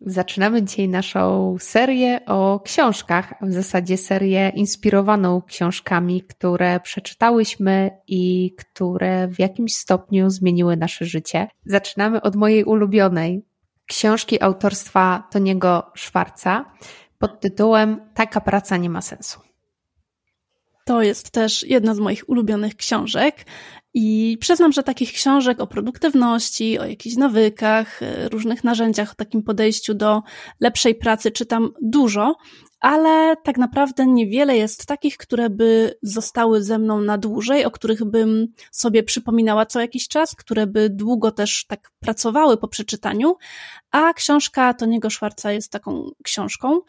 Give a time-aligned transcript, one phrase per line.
[0.00, 8.54] Zaczynamy dzisiaj naszą serię o książkach, a w zasadzie serię inspirowaną książkami, które przeczytałyśmy i
[8.58, 11.48] które w jakimś stopniu zmieniły nasze życie.
[11.66, 13.42] Zaczynamy od mojej ulubionej
[13.86, 16.64] książki autorstwa Toniego Szwarca
[17.18, 19.40] pod tytułem Taka praca nie ma sensu.
[20.84, 23.46] To jest też jedna z moich ulubionych książek.
[23.94, 29.42] I przyznam, że takich książek o produktywności, o jakichś nawykach, e, różnych narzędziach, o takim
[29.42, 30.22] podejściu do
[30.60, 32.36] lepszej pracy czytam dużo,
[32.80, 38.04] ale tak naprawdę niewiele jest takich, które by zostały ze mną na dłużej, o których
[38.04, 43.36] bym sobie przypominała co jakiś czas, które by długo też tak pracowały po przeczytaniu,
[43.90, 46.80] a książka Toniego Szwarca jest taką książką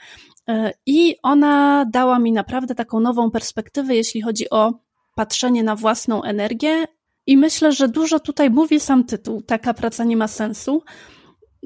[0.50, 4.74] e, i ona dała mi naprawdę taką nową perspektywę, jeśli chodzi o
[5.16, 6.88] patrzenie na własną energię
[7.28, 9.42] i myślę, że dużo tutaj mówi sam tytuł.
[9.42, 10.84] Taka praca nie ma sensu.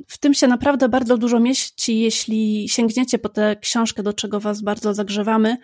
[0.08, 2.00] W tym się naprawdę bardzo dużo mieści.
[2.00, 5.58] Jeśli sięgniecie po tę książkę, do czego Was bardzo zagrzewamy,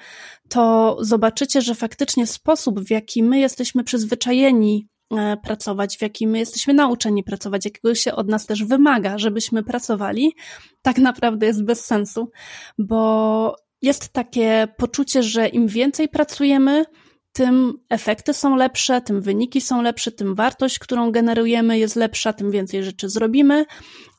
[0.50, 6.40] to zobaczycie, że faktycznie sposób, w jaki my jesteśmy przyzwyczajeni e, pracować, w jaki my
[6.40, 10.34] jesteśmy nauczeni pracować, jakiego się od nas też wymaga, żebyśmy pracowali,
[10.82, 12.32] tak naprawdę jest bez sensu,
[12.78, 16.86] bo jest takie poczucie, że im więcej pracujemy,
[17.36, 22.52] tym efekty są lepsze, tym wyniki są lepsze, tym wartość, którą generujemy jest lepsza, tym
[22.52, 23.66] więcej rzeczy zrobimy,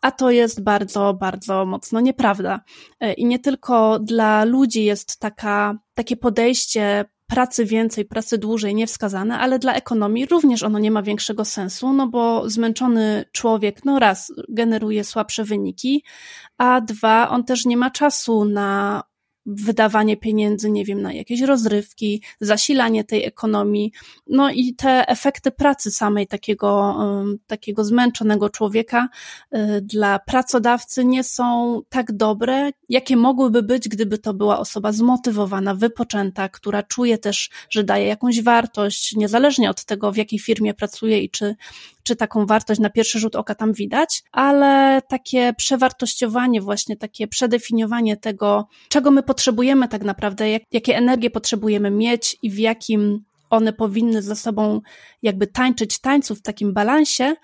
[0.02, 2.60] a to jest bardzo, bardzo mocno nieprawda.
[3.00, 9.38] E, I nie tylko dla ludzi jest taka, takie podejście pracy więcej, pracy dłużej niewskazane,
[9.38, 14.32] ale dla ekonomii również ono nie ma większego sensu, no bo zmęczony człowiek, no raz,
[14.48, 16.04] generuje słabsze wyniki,
[16.58, 19.02] a dwa, on też nie ma czasu na
[19.46, 23.92] wydawanie pieniędzy, nie wiem, na jakieś rozrywki, zasilanie tej ekonomii,
[24.26, 26.96] no i te efekty pracy samej takiego,
[27.46, 29.08] takiego zmęczonego człowieka
[29.54, 35.74] y, dla pracodawcy nie są tak dobre, jakie mogłyby być, gdyby to była osoba zmotywowana,
[35.74, 41.22] wypoczęta, która czuje też, że daje jakąś wartość, niezależnie od tego, w jakiej firmie pracuje
[41.22, 41.56] i czy
[42.06, 48.16] czy taką wartość na pierwszy rzut oka tam widać, ale takie przewartościowanie, właśnie takie przedefiniowanie
[48.16, 53.72] tego, czego my potrzebujemy tak naprawdę, jak, jakie energie potrzebujemy mieć i w jakim one
[53.72, 54.80] powinny ze sobą
[55.22, 57.34] jakby tańczyć tańców w takim balansie,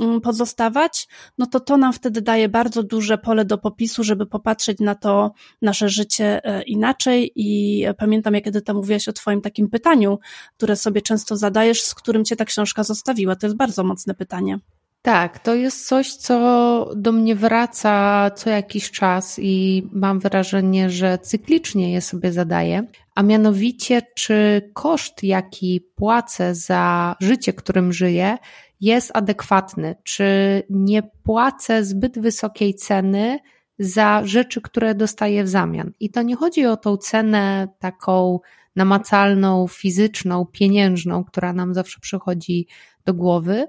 [0.00, 1.08] mm, pozostawać,
[1.38, 5.32] no to to nam wtedy daje bardzo duże pole do popisu, żeby popatrzeć na to
[5.62, 10.18] nasze życie e, inaczej i pamiętam, jak Edyta mówiłaś o twoim takim pytaniu,
[10.56, 13.36] które sobie często zadajesz, z którym cię ta książka zostawiła.
[13.36, 14.58] To jest bardzo mocne pytanie.
[15.02, 21.18] Tak, to jest coś, co do mnie wraca co jakiś czas i mam wrażenie, że
[21.18, 22.86] cyklicznie je sobie zadaję.
[23.14, 28.38] A mianowicie, czy koszt, jaki płacę za życie, którym żyję,
[28.80, 29.96] jest adekwatny?
[30.02, 30.24] Czy
[30.70, 33.38] nie płacę zbyt wysokiej ceny
[33.78, 35.92] za rzeczy, które dostaję w zamian?
[36.00, 38.40] I to nie chodzi o tą cenę taką
[38.76, 42.66] namacalną, fizyczną, pieniężną, która nam zawsze przychodzi
[43.04, 43.66] do głowy,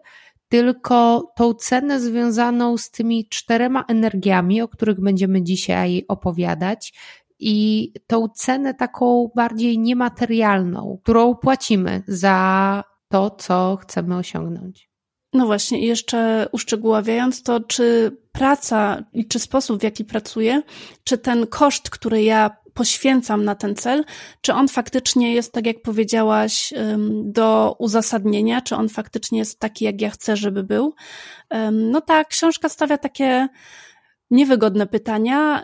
[0.53, 6.94] tylko tą cenę związaną z tymi czterema energiami, o których będziemy dzisiaj opowiadać,
[7.40, 14.90] i tą cenę taką bardziej niematerialną, którą płacimy za to, co chcemy osiągnąć.
[15.34, 20.62] No właśnie, jeszcze uszczegóławiając to, czy praca i czy sposób, w jaki pracuję,
[21.03, 24.06] czy ten koszt, który ja poświęcam na ten cel,
[24.41, 26.73] czy on faktycznie jest, tak jak powiedziałaś,
[27.23, 30.94] do uzasadnienia, czy on faktycznie jest taki, jak ja chcę, żeby był.
[31.72, 33.47] No ta książka stawia takie
[34.31, 35.63] niewygodne pytania.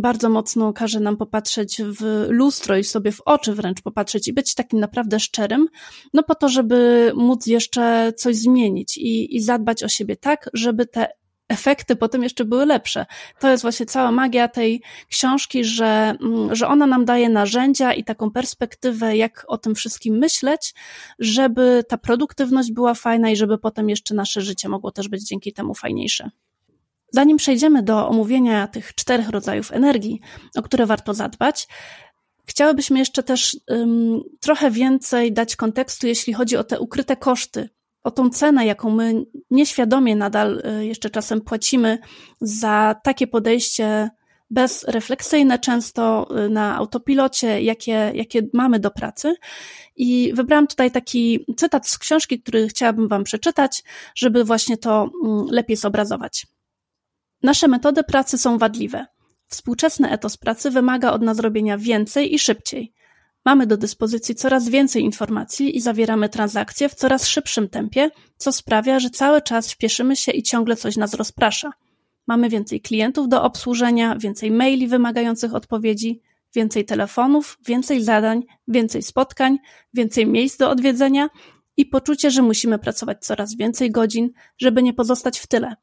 [0.00, 4.54] Bardzo mocno każe nam popatrzeć w lustro i sobie w oczy wręcz popatrzeć i być
[4.54, 5.66] takim naprawdę szczerym,
[6.14, 10.86] no po to, żeby móc jeszcze coś zmienić i, i zadbać o siebie tak, żeby
[10.86, 11.08] te
[11.48, 13.06] efekty potem jeszcze były lepsze.
[13.40, 18.04] To jest właśnie cała magia tej książki, że, mm, że ona nam daje narzędzia i
[18.04, 20.74] taką perspektywę, jak o tym wszystkim myśleć,
[21.18, 25.52] żeby ta produktywność była fajna i żeby potem jeszcze nasze życie mogło też być dzięki
[25.52, 26.30] temu fajniejsze.
[27.12, 30.20] Zanim przejdziemy do omówienia tych czterech rodzajów energii,
[30.56, 31.68] o które warto zadbać,
[32.46, 37.68] chciałybyśmy jeszcze też um, trochę więcej dać kontekstu, jeśli chodzi o te ukryte koszty,
[38.04, 41.98] o tą cenę, jaką my nieświadomie nadal y, jeszcze czasem płacimy
[42.40, 44.10] za takie podejście
[44.50, 49.34] bezrefleksyjne, często y, na autopilocie, jakie, jakie mamy do pracy.
[49.96, 53.82] I wybrałam tutaj taki cytat z książki, który chciałabym Wam przeczytać,
[54.14, 56.46] żeby właśnie to mm, lepiej zobrazować.
[57.42, 59.06] Nasze metody pracy są wadliwe.
[59.48, 62.92] Współczesny etos pracy wymaga od nas robienia więcej i szybciej.
[63.44, 69.00] Mamy do dyspozycji coraz więcej informacji i zawieramy transakcje w coraz szybszym tempie, co sprawia,
[69.00, 71.70] że cały czas śpieszymy się i ciągle coś nas rozprasza.
[72.26, 76.20] Mamy więcej klientów do obsłużenia, więcej maili wymagających odpowiedzi,
[76.54, 79.58] więcej telefonów, więcej zadań, więcej spotkań,
[79.94, 81.28] więcej miejsc do odwiedzenia
[81.76, 85.76] i poczucie, że musimy pracować coraz więcej godzin, żeby nie pozostać w tyle.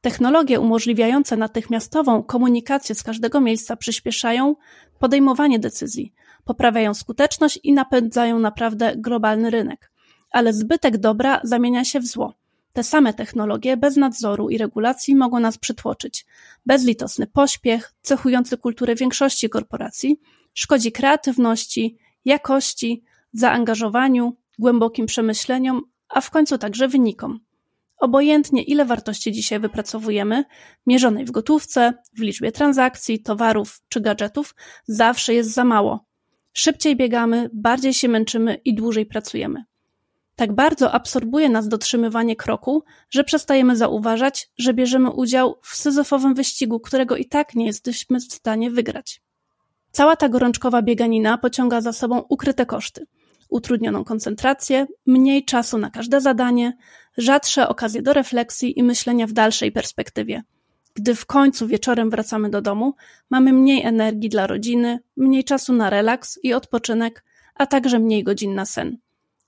[0.00, 4.56] Technologie umożliwiające natychmiastową komunikację z każdego miejsca przyspieszają
[4.98, 6.14] podejmowanie decyzji,
[6.48, 9.92] poprawiają skuteczność i napędzają naprawdę globalny rynek.
[10.30, 12.34] Ale zbytek dobra zamienia się w zło.
[12.72, 16.26] Te same technologie bez nadzoru i regulacji mogą nas przytłoczyć.
[16.66, 20.20] Bezlitosny pośpiech, cechujący kulturę większości korporacji,
[20.54, 27.40] szkodzi kreatywności, jakości, zaangażowaniu, głębokim przemyśleniom, a w końcu także wynikom.
[27.98, 30.44] Obojętnie ile wartości dzisiaj wypracowujemy,
[30.86, 34.54] mierzonej w gotówce, w liczbie transakcji, towarów czy gadżetów,
[34.86, 36.07] zawsze jest za mało.
[36.58, 39.64] Szybciej biegamy, bardziej się męczymy i dłużej pracujemy.
[40.36, 46.80] Tak bardzo absorbuje nas dotrzymywanie kroku, że przestajemy zauważać, że bierzemy udział w syzofowym wyścigu,
[46.80, 49.22] którego i tak nie jesteśmy w stanie wygrać.
[49.90, 53.06] Cała ta gorączkowa bieganina pociąga za sobą ukryte koszty.
[53.48, 56.76] Utrudnioną koncentrację, mniej czasu na każde zadanie,
[57.16, 60.42] rzadsze okazje do refleksji i myślenia w dalszej perspektywie.
[60.98, 62.94] Gdy w końcu wieczorem wracamy do domu,
[63.30, 67.24] mamy mniej energii dla rodziny, mniej czasu na relaks i odpoczynek,
[67.54, 68.98] a także mniej godzin na sen.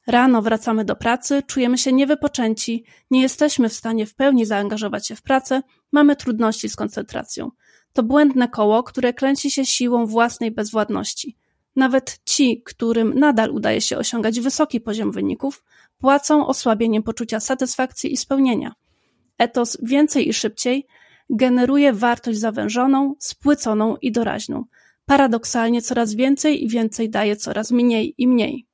[0.06, 5.16] Rano wracamy do pracy, czujemy się niewypoczęci, nie jesteśmy w stanie w pełni zaangażować się
[5.16, 5.62] w pracę,
[5.92, 7.50] mamy trudności z koncentracją.
[7.92, 11.36] To błędne koło, które kręci się siłą własnej bezwładności.
[11.76, 15.64] Nawet ci, którym nadal udaje się osiągać wysoki poziom wyników,
[15.98, 18.74] płacą osłabieniem poczucia satysfakcji i spełnienia.
[19.38, 20.86] Etos więcej i szybciej
[21.30, 24.64] generuje wartość zawężoną, spłyconą i doraźną.
[25.06, 28.66] Paradoksalnie coraz więcej i więcej daje coraz mniej i mniej.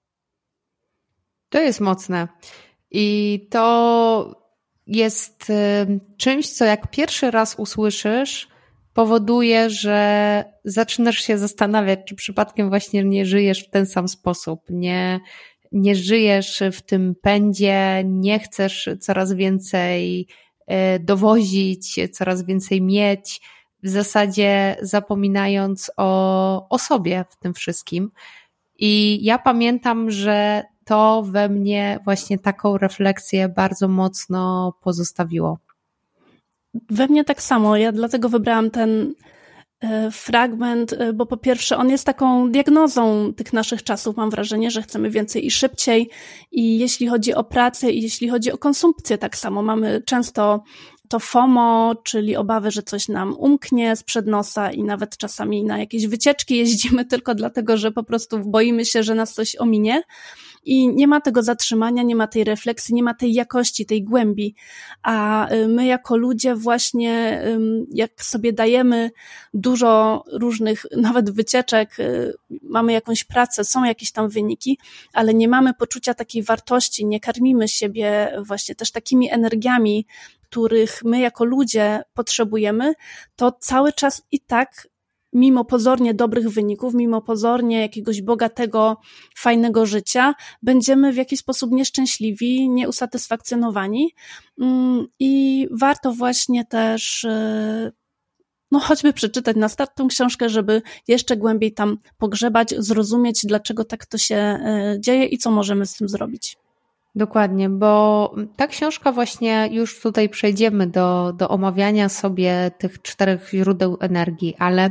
[1.49, 2.29] To jest mocne.
[2.91, 4.47] I to
[4.87, 5.55] jest y,
[6.17, 8.49] czymś, co jak pierwszy raz usłyszysz,
[8.95, 15.21] powoduje, że zaczynasz się zastanawiać, czy przypadkiem właśnie nie żyjesz w ten sam sposób, nie,
[15.73, 20.27] nie żyjesz w tym pędzie, nie chcesz coraz więcej
[21.01, 23.41] dowozić, coraz więcej mieć,
[23.83, 28.11] w zasadzie zapominając o, o sobie w tym wszystkim.
[28.79, 35.59] I ja pamiętam, że to we mnie właśnie taką refleksję bardzo mocno pozostawiło.
[36.91, 37.77] We mnie tak samo.
[37.77, 39.15] Ja dlatego wybrałam ten e,
[40.11, 44.17] fragment, e, bo po pierwsze on jest taką diagnozą tych naszych czasów.
[44.17, 46.11] Mam wrażenie, że chcemy więcej i szybciej.
[46.51, 50.63] I jeśli chodzi o pracę i jeśli chodzi o konsumpcję, tak samo mamy często
[51.09, 56.07] to FOMO, czyli obawy, że coś nam umknie sprzed nosa i nawet czasami na jakieś
[56.07, 60.03] wycieczki jeździmy tylko dlatego, że po prostu boimy się, że nas coś ominie
[60.67, 64.55] i nie ma tego zatrzymania, nie ma tej refleksji, nie ma tej jakości, tej głębi.
[65.03, 67.43] A y, my jako ludzie właśnie,
[67.91, 69.11] jak sobie dajemy
[69.55, 74.79] dużo różnych, nawet wycieczek, y, mamy jakąś pracę, są jakieś tam wyniki,
[75.13, 80.07] ale nie mamy poczucia takiej wartości, nie karmimy siebie właśnie też takimi energiami,
[80.43, 82.93] których my jako ludzie potrzebujemy,
[83.37, 84.89] to cały czas i tak
[85.37, 88.97] mimo pozornie dobrych wyników, mimo pozornie jakiegoś bogatego,
[89.37, 94.15] fajnego życia, będziemy w jakiś sposób nieszczęśliwi, nieusatysfakcjonowani.
[94.61, 97.93] Mm, I warto właśnie też y,
[98.71, 104.07] no choćby przeczytać na start tą książkę, żeby jeszcze głębiej tam pogrzebać, zrozumieć, dlaczego tak
[104.07, 104.59] to się
[104.97, 106.57] y, dzieje i co możemy z tym zrobić.
[107.17, 113.97] Dokładnie, bo ta książka właśnie już tutaj przejdziemy do, do omawiania sobie tych czterech źródeł
[114.01, 114.91] energii, ale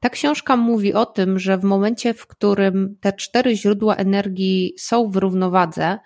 [0.00, 5.10] ta książka mówi o tym, że w momencie, w którym te cztery źródła energii są
[5.10, 5.98] w równowadze,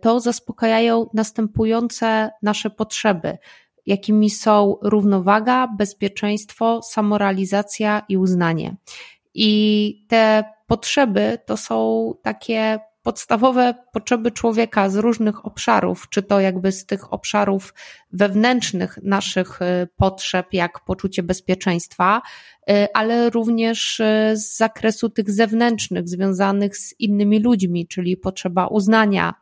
[0.00, 3.38] to zaspokajają następujące nasze potrzeby,
[3.86, 8.76] jakimi są równowaga, bezpieczeństwo, samorealizacja i uznanie.
[9.34, 16.72] I te potrzeby to są takie podstawowe potrzeby człowieka z różnych obszarów, czy to jakby
[16.72, 17.74] z tych obszarów
[18.12, 22.22] wewnętrznych naszych y, potrzeb, jak poczucie bezpieczeństwa,
[22.70, 29.34] y, ale również y, z zakresu tych zewnętrznych, związanych z innymi ludźmi, czyli potrzeba uznania.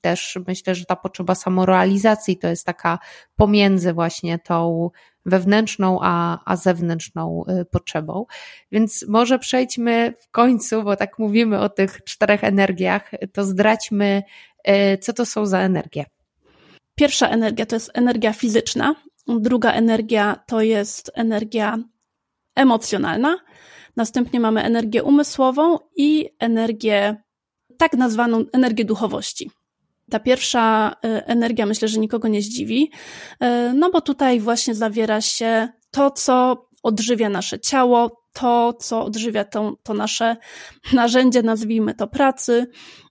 [0.00, 2.98] Też myślę, że ta potrzeba samorealizacji to jest taka
[3.36, 4.90] pomiędzy właśnie tą
[5.26, 8.26] wewnętrzną, a, a zewnętrzną y, potrzebą.
[8.72, 14.22] Więc może przejdźmy w końcu, bo tak mówimy o tych czterech energiach, to zdradźmy,
[14.68, 16.04] y, co to są za energie.
[16.94, 18.94] Pierwsza energia to jest energia fizyczna,
[19.26, 21.78] druga energia to jest energia
[22.54, 23.36] emocjonalna,
[23.96, 27.16] następnie mamy energię umysłową i energię,
[27.78, 29.50] tak nazwaną energię duchowości.
[30.10, 32.90] Ta pierwsza y, energia myślę, że nikogo nie zdziwi,
[33.42, 39.44] y, no bo tutaj właśnie zawiera się to, co odżywia nasze ciało, to, co odżywia
[39.44, 40.36] to, to nasze
[40.92, 42.66] narzędzie, nazwijmy to pracy,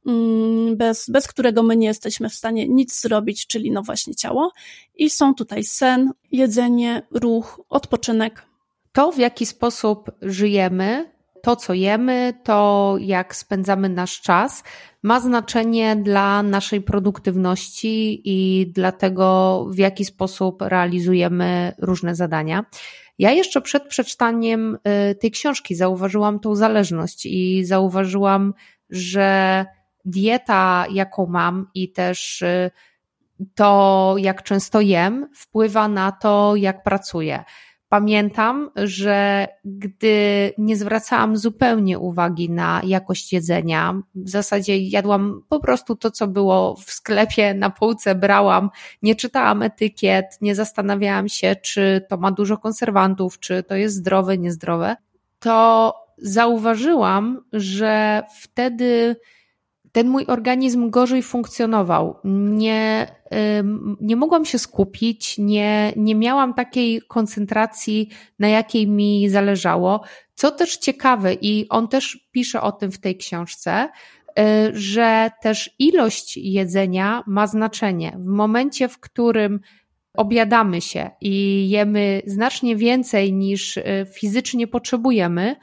[0.06, 4.52] mm, bez, bez którego my nie jesteśmy w stanie nic zrobić, czyli no właśnie ciało.
[4.96, 8.46] I są tutaj sen, jedzenie, ruch, odpoczynek.
[8.92, 11.13] To, w jaki sposób żyjemy,
[11.44, 14.64] to, co jemy, to jak spędzamy nasz czas,
[15.04, 22.66] ma znaczenie dla naszej produktywności i dla tego, w jaki sposób realizujemy różne zadania.
[23.20, 24.78] Ja jeszcze przed przeczytaniem
[25.12, 28.54] y, tej książki zauważyłam tą zależność i zauważyłam,
[28.90, 29.66] że
[30.06, 32.72] dieta, jaką mam i też y,
[33.56, 37.44] to, jak często jem, wpływa na to, jak pracuję.
[37.94, 45.96] Pamiętam, że gdy nie zwracałam zupełnie uwagi na jakość jedzenia, w zasadzie jadłam po prostu
[45.96, 48.70] to, co było w sklepie, na półce brałam,
[49.02, 54.38] nie czytałam etykiet, nie zastanawiałam się, czy to ma dużo konserwantów, czy to jest zdrowe,
[54.38, 54.96] niezdrowe,
[55.40, 59.16] to zauważyłam, że wtedy
[59.94, 62.20] ten mój organizm gorzej funkcjonował.
[62.24, 63.08] Nie,
[64.02, 68.10] nie mogłam się skupić, nie, nie miałam takiej koncentracji,
[68.40, 70.04] na jakiej mi zależało.
[70.36, 73.90] Co też ciekawe, i on też pisze o tym w tej książce,
[74.40, 78.18] y, że też ilość jedzenia ma znaczenie.
[78.20, 79.60] W momencie, w którym
[80.14, 83.84] obiadamy się i jemy znacznie więcej niż y,
[84.14, 85.56] fizycznie potrzebujemy,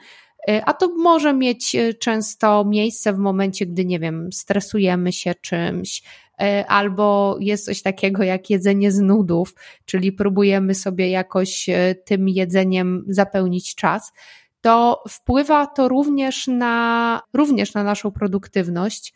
[0.47, 6.03] a to może mieć e, często miejsce w momencie, gdy, nie wiem, stresujemy się czymś,
[6.41, 9.55] e, albo jest coś takiego jak jedzenie z nudów,
[9.85, 11.69] czyli próbujemy sobie jakoś
[12.05, 14.13] tym jedzeniem zapełnić czas,
[14.61, 19.13] to wpływa to również na, również na naszą produktywność,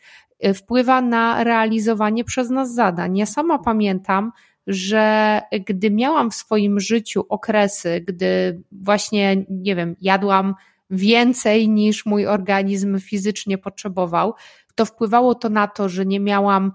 [0.54, 3.16] wpływa na realizowanie przez nas zadań.
[3.16, 4.32] Ja sama pamiętam,
[4.66, 10.54] że gdy miałam w swoim życiu okresy, gdy właśnie, nie wiem, jadłam
[10.90, 14.34] więcej niż mój organizm fizycznie potrzebował,
[14.74, 16.72] to wpływało to na to, że nie miałam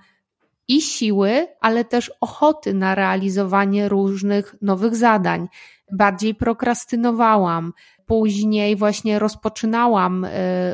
[0.68, 5.48] i siły, ale też ochoty na realizowanie różnych nowych zadań.
[5.92, 7.74] Bardziej prokrastynowałam,
[8.06, 10.30] później właśnie rozpoczynałam e,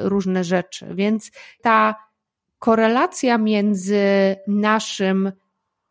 [0.10, 1.96] różne rzeczy, więc ta
[2.60, 4.02] korelacja między
[4.48, 5.32] naszym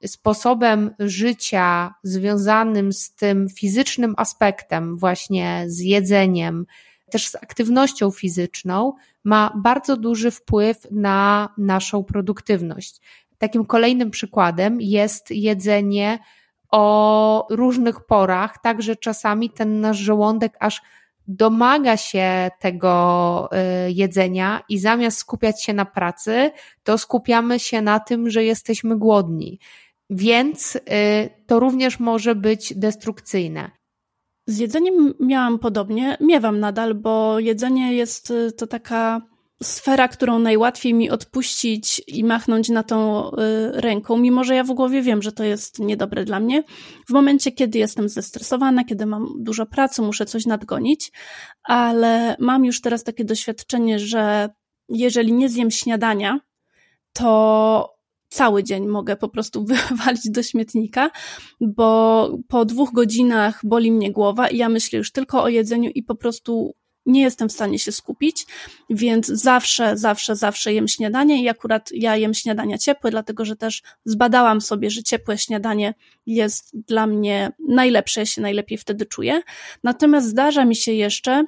[0.06, 6.66] sposobem życia związanym z tym fizycznym aspektem, właśnie z jedzeniem,
[7.10, 8.92] też z aktywnością fizyczną
[9.24, 13.00] ma bardzo duży wpływ na naszą produktywność.
[13.38, 16.18] Takim kolejnym przykładem jest jedzenie
[16.70, 20.82] o różnych porach, także czasami ten nasz żołądek aż
[21.28, 23.48] domaga się tego
[23.86, 26.50] y, jedzenia i zamiast skupiać się na pracy,
[26.82, 29.58] to skupiamy się na tym, że jesteśmy głodni.
[30.10, 30.80] Więc y,
[31.46, 33.70] to również może być destrukcyjne.
[34.46, 39.22] Z jedzeniem miałam podobnie, miewam nadal, bo jedzenie jest y, to taka
[39.62, 43.32] sfera, którą najłatwiej mi odpuścić i machnąć na tą y,
[43.72, 46.62] ręką, mimo że ja w głowie wiem, że to jest niedobre dla mnie.
[47.08, 51.12] W momencie, kiedy jestem zestresowana, kiedy mam dużo pracy, muszę coś nadgonić,
[51.62, 54.48] ale mam już teraz takie doświadczenie, że
[54.88, 56.40] jeżeli nie zjem śniadania,
[57.12, 57.95] to
[58.28, 61.10] cały dzień mogę po prostu wywalić do śmietnika,
[61.60, 66.02] bo po dwóch godzinach boli mnie głowa i ja myślę już tylko o jedzeniu i
[66.02, 66.74] po prostu
[67.06, 68.46] nie jestem w stanie się skupić,
[68.90, 73.82] więc zawsze, zawsze, zawsze jem śniadanie i akurat ja jem śniadania ciepłe, dlatego że też
[74.04, 75.94] zbadałam sobie, że ciepłe śniadanie
[76.26, 79.42] jest dla mnie najlepsze, ja się najlepiej wtedy czuję.
[79.82, 81.44] Natomiast zdarza mi się jeszcze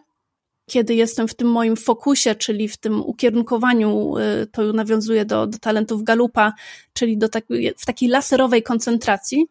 [0.68, 5.58] kiedy jestem w tym moim fokusie, czyli w tym ukierunkowaniu, y, to nawiązuje do, do
[5.58, 6.52] talentów Galupa,
[6.92, 7.44] czyli do tak,
[7.78, 9.46] w takiej laserowej koncentracji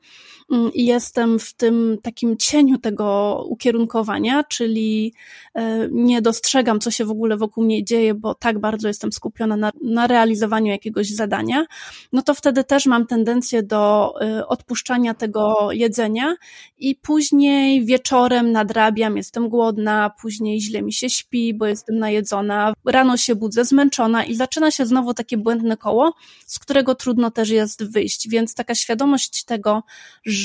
[0.73, 5.13] i jestem w tym takim cieniu tego ukierunkowania, czyli
[5.57, 5.61] y,
[5.91, 9.71] nie dostrzegam, co się w ogóle wokół mnie dzieje, bo tak bardzo jestem skupiona na,
[9.83, 11.65] na realizowaniu jakiegoś zadania,
[12.13, 16.35] no to wtedy też mam tendencję do y, odpuszczania tego jedzenia
[16.77, 23.17] i później wieczorem nadrabiam, jestem głodna, później źle mi się śpi, bo jestem najedzona, rano
[23.17, 26.13] się budzę zmęczona i zaczyna się znowu takie błędne koło,
[26.45, 28.29] z którego trudno też jest wyjść.
[28.29, 29.83] Więc taka świadomość tego,
[30.25, 30.36] że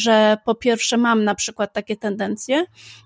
[0.44, 2.64] po pierwsze mam na przykład takie tendencje,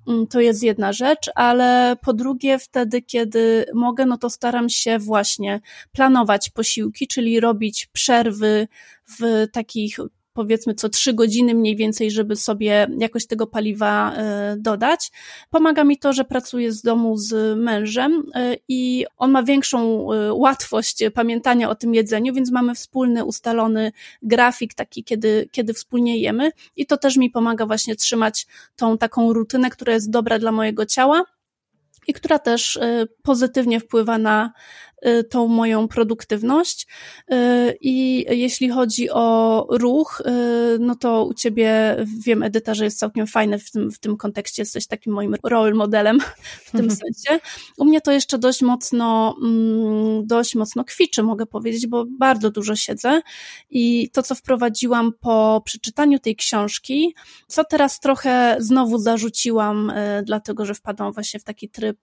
[0.08, 4.98] mm, to jest jedna rzecz, ale po drugie wtedy, kiedy mogę, no to staram się
[4.98, 5.60] właśnie
[5.92, 8.68] planować posiłki, czyli robić przerwy
[9.18, 9.98] w takich
[10.36, 15.10] powiedzmy co trzy godziny mniej więcej, żeby sobie jakoś tego paliwa e, dodać.
[15.50, 20.32] Pomaga mi to, że pracuję z domu z mężem e, i on ma większą e,
[20.32, 26.50] łatwość pamiętania o tym jedzeniu, więc mamy wspólny, ustalony grafik taki, kiedy, kiedy wspólnie jemy
[26.76, 30.86] i to też mi pomaga właśnie trzymać tą taką rutynę, która jest dobra dla mojego
[30.86, 31.24] ciała
[32.06, 32.78] i która też
[33.22, 34.52] pozytywnie wpływa na
[35.30, 36.86] tą moją produktywność.
[37.32, 37.36] Y,
[37.80, 43.26] I jeśli chodzi o ruch, y, no to u ciebie wiem, Edyta, że jest całkiem
[43.26, 46.18] fajne w tym, w tym kontekście, jesteś takim moim role modelem
[46.66, 46.90] w tym mhm.
[46.90, 47.40] sensie.
[47.76, 52.76] U mnie to jeszcze dość mocno, mm, dość mocno kwiczy, mogę powiedzieć, bo bardzo dużo
[52.76, 53.20] siedzę
[53.70, 57.14] i to, co wprowadziłam po przeczytaniu tej książki,
[57.46, 59.92] co teraz trochę znowu zarzuciłam,
[60.24, 61.98] dlatego że wpadłam właśnie w taki tryb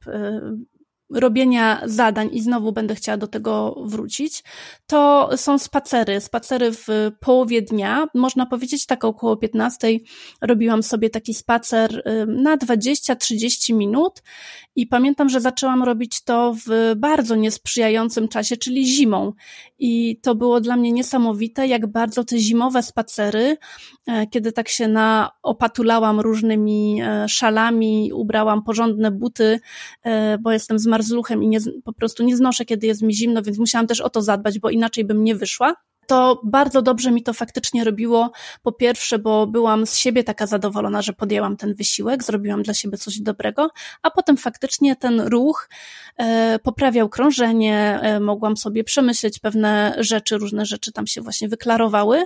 [1.13, 4.43] robienia zadań i znowu będę chciała do tego wrócić,
[4.87, 6.21] to są spacery.
[6.21, 6.87] Spacery w
[7.19, 8.07] połowie dnia.
[8.13, 9.87] Można powiedzieć tak około 15
[10.41, 14.21] robiłam sobie taki spacer na 20-30 minut
[14.75, 19.33] i pamiętam, że zaczęłam robić to w bardzo niesprzyjającym czasie, czyli zimą.
[19.79, 23.57] I to było dla mnie niesamowite, jak bardzo te zimowe spacery,
[24.07, 29.59] e, kiedy tak się naopatulałam różnymi e, szalami, ubrałam porządne buty,
[30.03, 33.57] e, bo jestem zmarzluchem i nie, po prostu nie znoszę, kiedy jest mi zimno, więc
[33.57, 35.75] musiałam też o to zadbać, bo inaczej bym nie wyszła
[36.07, 38.31] to bardzo dobrze mi to faktycznie robiło.
[38.63, 42.97] Po pierwsze, bo byłam z siebie taka zadowolona, że podjęłam ten wysiłek, zrobiłam dla siebie
[42.97, 43.69] coś dobrego,
[44.01, 45.69] a potem faktycznie ten ruch
[46.17, 52.23] e, poprawiał krążenie, e, mogłam sobie przemyśleć pewne rzeczy, różne rzeczy tam się właśnie wyklarowały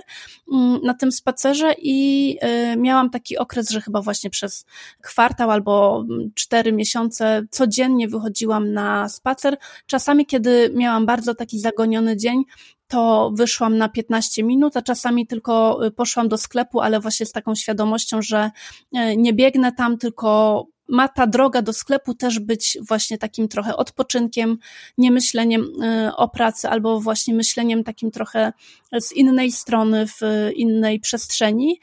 [0.52, 4.66] mm, na tym spacerze i e, miałam taki okres, że chyba właśnie przez
[5.02, 6.04] kwartał albo
[6.34, 9.56] cztery miesiące codziennie wychodziłam na spacer.
[9.86, 12.44] Czasami, kiedy miałam bardzo taki zagoniony dzień,
[12.88, 17.32] to wyszłam na 15 minut, a czasami tylko y, poszłam do sklepu, ale właśnie z
[17.32, 18.50] taką świadomością, że
[18.96, 23.76] y, nie biegnę tam, tylko ma ta droga do sklepu też być właśnie takim trochę
[23.76, 24.58] odpoczynkiem,
[24.98, 28.52] nie myśleniem y, o pracy, albo właśnie myśleniem takim trochę
[29.00, 30.20] z innej strony, w
[30.54, 31.80] innej przestrzeni.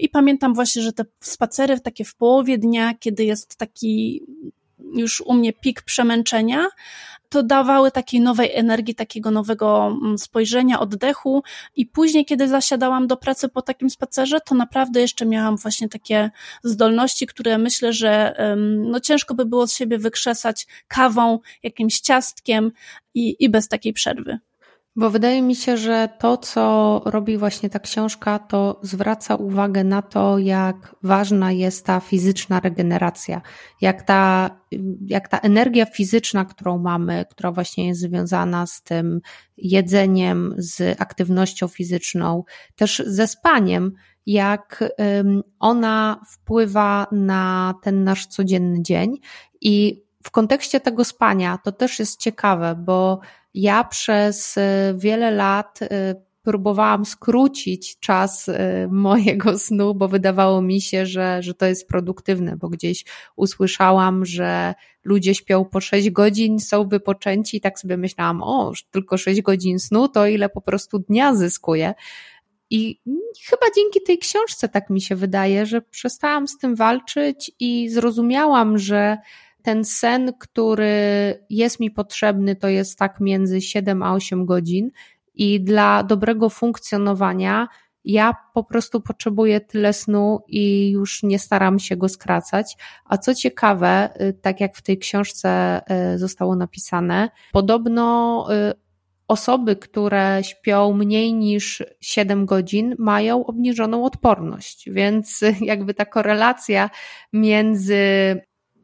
[0.00, 4.22] I pamiętam właśnie, że te spacery takie w połowie dnia, kiedy jest taki
[4.94, 6.66] już u mnie pik przemęczenia,
[7.32, 11.42] to dawały takiej nowej energii, takiego nowego mm, spojrzenia, oddechu
[11.76, 16.30] i później, kiedy zasiadałam do pracy po takim spacerze, to naprawdę jeszcze miałam właśnie takie
[16.64, 18.34] zdolności, które myślę, że
[18.90, 22.72] no ciężko by było z siebie wykrzesać kawą, jakimś ciastkiem
[23.14, 24.38] i, i bez takiej przerwy.
[24.96, 30.02] Bo wydaje mi się, że to, co robi właśnie ta książka, to zwraca uwagę na
[30.02, 33.40] to, jak ważna jest ta fizyczna regeneracja,
[33.80, 34.50] jak ta,
[35.06, 39.20] jak ta energia fizyczna, którą mamy, która właśnie jest związana z tym
[39.56, 42.44] jedzeniem, z aktywnością fizyczną,
[42.76, 43.92] też ze spaniem,
[44.26, 44.84] jak
[45.58, 49.16] ona wpływa na ten nasz codzienny dzień.
[49.60, 53.20] I w kontekście tego spania to też jest ciekawe, bo
[53.54, 54.60] ja przez y,
[54.96, 55.88] wiele lat y,
[56.42, 58.54] próbowałam skrócić czas y,
[58.90, 63.04] mojego snu, bo wydawało mi się, że, że to jest produktywne, bo gdzieś
[63.36, 69.16] usłyszałam, że ludzie śpią po 6 godzin, są wypoczęci i tak sobie myślałam, o, tylko
[69.16, 71.94] 6 godzin snu, to ile po prostu dnia zyskuję.
[72.70, 73.00] I
[73.48, 78.78] chyba dzięki tej książce tak mi się wydaje, że przestałam z tym walczyć i zrozumiałam,
[78.78, 79.18] że
[79.62, 80.94] ten sen, który
[81.50, 84.90] jest mi potrzebny, to jest tak między 7 a 8 godzin
[85.34, 87.68] i dla dobrego funkcjonowania
[88.04, 92.76] ja po prostu potrzebuję tyle snu i już nie staram się go skracać.
[93.04, 95.80] A co ciekawe, y, tak jak w tej książce
[96.14, 98.72] y, zostało napisane, podobno y,
[99.28, 106.90] osoby, które śpią mniej niż 7 godzin, mają obniżoną odporność, więc jakby ta korelacja
[107.32, 107.96] między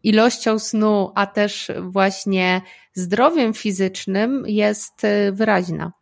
[0.08, 2.62] ilością snu, a też właśnie
[2.94, 5.92] zdrowiem fizycznym jest y, wyraźna.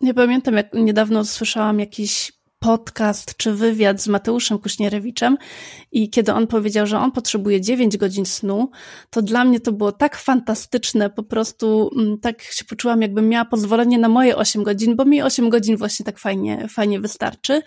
[0.00, 5.36] Nie pamiętam, jak niedawno słyszałam jakiś podcast czy wywiad z Mateuszem Kuśnierewiczem
[5.92, 8.70] i kiedy on powiedział, że on potrzebuje 9 godzin snu,
[9.10, 13.44] to dla mnie to było tak fantastyczne, po prostu mm, tak się poczułam, jakbym miała
[13.44, 17.62] pozwolenie na moje 8 godzin, bo mi 8 godzin właśnie tak fajnie, fajnie wystarczy,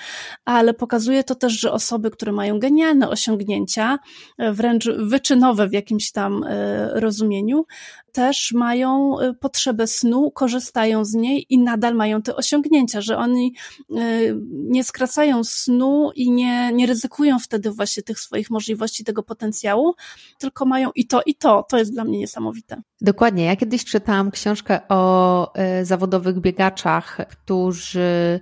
[0.45, 3.99] ale pokazuje to też, że osoby, które mają genialne osiągnięcia,
[4.51, 7.65] wręcz wyczynowe w jakimś tam e, rozumieniu,
[8.11, 13.53] też mają y, potrzebę snu, korzystają z niej i nadal mają te osiągnięcia, że oni
[13.91, 19.93] y, nie skracają snu i nie, nie ryzykują wtedy właśnie tych swoich możliwości, tego potencjału,
[20.39, 21.65] tylko mają i to, i to.
[21.69, 22.81] To jest dla mnie niesamowite.
[23.01, 23.45] Dokładnie.
[23.45, 28.39] Ja kiedyś czytałam książkę o y, zawodowych biegaczach, którzy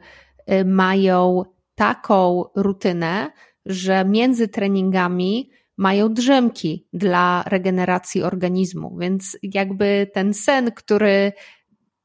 [0.65, 1.43] mają
[1.75, 3.31] taką rutynę,
[3.65, 11.31] że między treningami mają drzemki dla regeneracji organizmu, więc jakby ten sen, który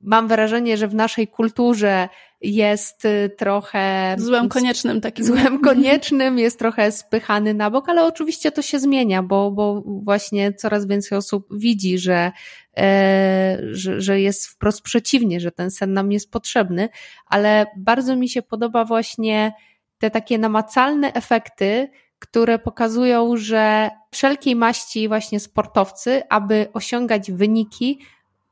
[0.00, 2.08] mam wrażenie, że w naszej kulturze
[2.40, 4.14] jest y, trochę.
[4.18, 5.24] Złem koniecznym takim.
[5.24, 10.52] Złem koniecznym, jest trochę spychany na bok, ale oczywiście to się zmienia, bo, bo właśnie
[10.52, 12.32] coraz więcej osób widzi, że,
[12.76, 16.88] e, że, że jest wprost przeciwnie, że ten sen nam jest potrzebny,
[17.26, 19.52] ale bardzo mi się podoba właśnie
[19.98, 21.88] te takie namacalne efekty,
[22.22, 27.98] które pokazują, że wszelkiej maści właśnie sportowcy, aby osiągać wyniki,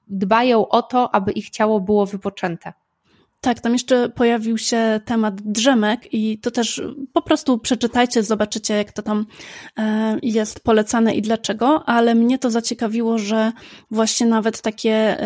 [0.08, 2.72] dbają o to, aby ich ciało było wypoczęte.
[3.42, 8.92] Tak, tam jeszcze pojawił się temat drzemek i to też po prostu przeczytajcie, zobaczycie jak
[8.92, 9.26] to tam
[9.78, 13.52] e, jest polecane i dlaczego, ale mnie to zaciekawiło, że
[13.90, 15.16] właśnie nawet takie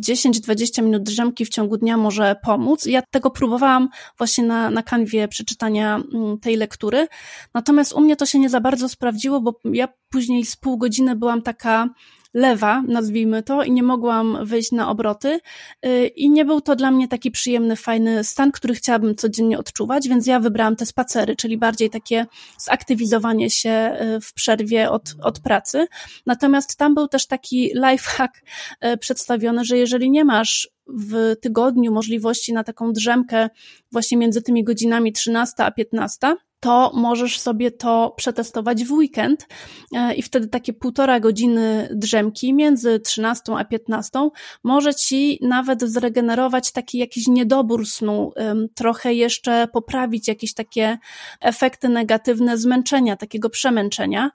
[0.00, 2.86] 10-20 minut drzemki w ciągu dnia może pomóc.
[2.86, 7.06] Ja tego próbowałam właśnie na, na kanwie przeczytania mm, tej lektury,
[7.54, 11.16] natomiast u mnie to się nie za bardzo sprawdziło, bo ja później z pół godziny
[11.16, 11.88] byłam taka
[12.34, 15.40] lewa, nazwijmy to, i nie mogłam wyjść na obroty.
[15.86, 20.08] Y, I nie był to dla mnie taki przyjemny, fajny stan, który chciałabym codziennie odczuwać,
[20.08, 22.26] więc ja wybrałam te spacery, czyli bardziej takie
[22.58, 25.86] zaktywizowanie się y, w przerwie od, od pracy.
[26.26, 28.42] Natomiast tam był też taki lifehack
[28.84, 33.48] y, przedstawiony, że jeżeli nie masz w tygodniu możliwości na taką drzemkę
[33.92, 39.46] właśnie między tymi godzinami 13 a 15, to możesz sobie to przetestować w weekend
[39.94, 44.30] e, i wtedy takie półtora godziny drzemki między 13 a 15
[44.64, 48.32] może ci nawet zregenerować taki jakiś niedobór snu,
[48.74, 50.98] trochę jeszcze poprawić jakieś takie
[51.40, 54.30] efekty negatywne zmęczenia, takiego przemęczenia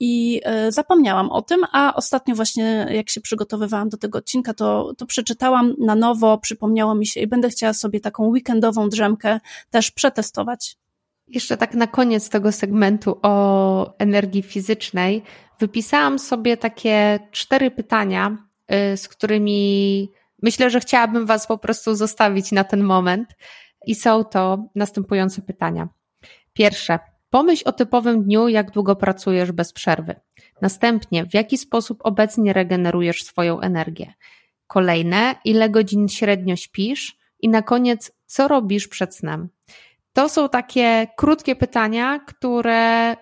[0.00, 4.92] i e, zapomniałam o tym, a ostatnio właśnie jak się przygotowywałam do tego odcinka, to,
[4.98, 9.90] to przeczytałam na nowo, przypomniało mi się i będę chciała sobie taką weekendową drzemkę też
[9.90, 10.76] przetestować.
[11.28, 15.22] Jeszcze tak na koniec tego segmentu o energii fizycznej
[15.58, 18.38] wypisałam sobie takie cztery pytania,
[18.92, 20.10] y, z którymi
[20.42, 23.36] myślę, że chciałabym Was po prostu zostawić na ten moment.
[23.86, 25.88] I są to następujące pytania.
[26.52, 26.98] Pierwsze.
[27.30, 30.14] Pomyśl o typowym dniu, jak długo pracujesz bez przerwy.
[30.62, 34.14] Następnie, w jaki sposób obecnie regenerujesz swoją energię.
[34.66, 37.18] Kolejne, ile godzin średnio śpisz.
[37.40, 39.48] I na koniec, co robisz przed snem.
[40.18, 43.16] To są takie krótkie pytania, które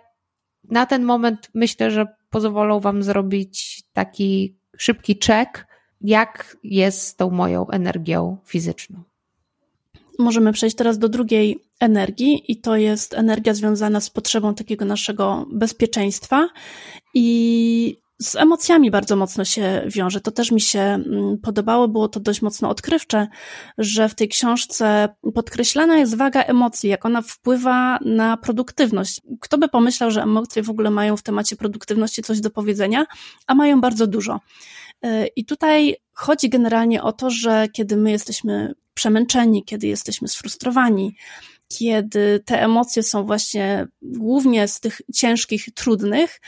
[0.65, 5.67] na ten moment myślę, że pozwolą Wam zrobić taki szybki check,
[6.01, 9.03] jak jest z tą moją energią fizyczną.
[10.19, 15.47] Możemy przejść teraz do drugiej energii, i to jest energia związana z potrzebą takiego naszego
[15.53, 16.49] bezpieczeństwa.
[17.15, 20.21] I z emocjami bardzo mocno się wiąże.
[20.21, 23.29] To też mi się mm, podobało, było to dość mocno odkrywcze,
[23.79, 29.21] że w tej książce podkreślana jest waga emocji, jak ona wpływa na produktywność.
[29.41, 33.07] Kto by pomyślał, że emocje w ogóle mają w temacie produktywności coś do powiedzenia,
[33.47, 34.41] a mają bardzo dużo.
[35.05, 41.17] Y, I tutaj chodzi generalnie o to, że kiedy my jesteśmy przemęczeni, kiedy jesteśmy sfrustrowani,
[41.69, 46.41] kiedy te emocje są właśnie głównie z tych ciężkich, trudnych,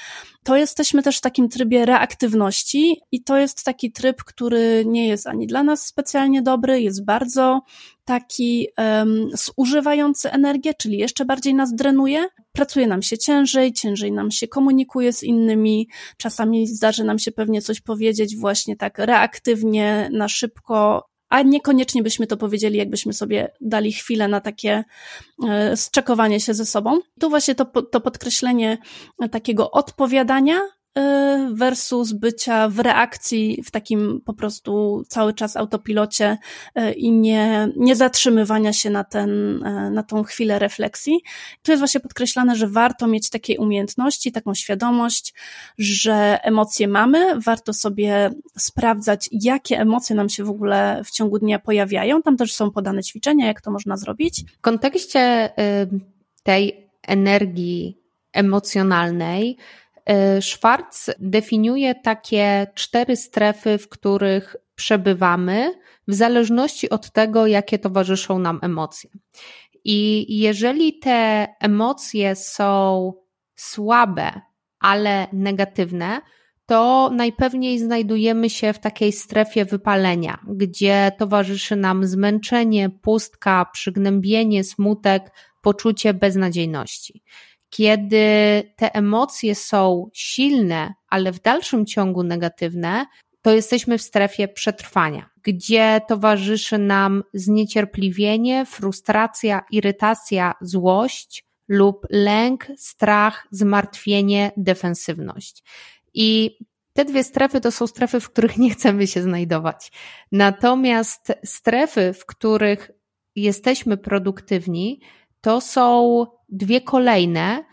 [0.42, 5.26] to jesteśmy też w takim trybie reaktywności i to jest taki tryb, który nie jest
[5.26, 7.60] ani dla nas specjalnie dobry, jest bardzo
[8.04, 9.28] taki um,
[9.58, 12.28] zużywający energię, czyli jeszcze bardziej nas drenuje.
[12.52, 17.62] Pracuje nam się ciężej, ciężej nam się komunikuje z innymi, czasami zdarzy nam się pewnie
[17.62, 23.92] coś powiedzieć właśnie tak reaktywnie, na szybko, a niekoniecznie byśmy to powiedzieli, jakbyśmy sobie dali
[23.92, 24.84] chwilę na takie
[25.48, 27.00] e, zczekowanie się ze sobą.
[27.20, 28.78] Tu właśnie to, to podkreślenie
[29.30, 30.60] takiego odpowiadania
[31.52, 36.38] versus bycia w reakcji, w takim po prostu cały czas autopilocie
[36.78, 39.30] y, i nie, nie zatrzymywania się na, ten,
[39.66, 41.20] y, na tą chwilę refleksji.
[41.62, 45.34] Tu jest właśnie podkreślane, że warto mieć takie umiejętności, taką świadomość,
[45.78, 51.58] że emocje mamy, warto sobie sprawdzać, jakie emocje nam się w ogóle w ciągu dnia
[51.58, 52.22] pojawiają.
[52.22, 54.44] Tam też są podane ćwiczenia, jak to można zrobić.
[54.58, 55.50] W kontekście
[56.42, 57.98] tej energii
[58.32, 59.87] emocjonalnej, y,
[60.40, 65.74] Schwartz definiuje takie cztery strefy, w których przebywamy,
[66.08, 69.10] w zależności od tego, jakie towarzyszą nam emocje.
[69.84, 73.12] I jeżeli te emocje są
[73.54, 74.40] słabe,
[74.80, 76.20] ale negatywne,
[76.66, 85.32] to najpewniej znajdujemy się w takiej strefie wypalenia, gdzie towarzyszy nam zmęczenie, pustka, przygnębienie, smutek,
[85.62, 87.22] poczucie beznadziejności.
[87.70, 88.18] Kiedy
[88.76, 93.06] te emocje są silne, ale w dalszym ciągu negatywne,
[93.42, 103.46] to jesteśmy w strefie przetrwania, gdzie towarzyszy nam zniecierpliwienie, frustracja, irytacja, złość lub lęk, strach,
[103.50, 105.64] zmartwienie, defensywność.
[106.14, 106.58] I
[106.92, 109.92] te dwie strefy to są strefy, w których nie chcemy się znajdować.
[110.32, 112.90] Natomiast strefy, w których
[113.36, 115.00] jesteśmy produktywni,
[115.40, 117.64] to są dwie kolejne.